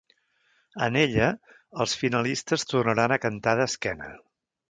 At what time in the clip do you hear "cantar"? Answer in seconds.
3.29-3.57